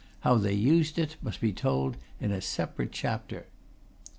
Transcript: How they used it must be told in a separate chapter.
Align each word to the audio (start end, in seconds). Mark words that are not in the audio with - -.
How 0.21 0.37
they 0.39 0.53
used 0.55 0.97
it 0.97 1.15
must 1.21 1.39
be 1.39 1.53
told 1.53 1.95
in 2.19 2.31
a 2.31 2.41
separate 2.41 2.91
chapter. 2.91 3.45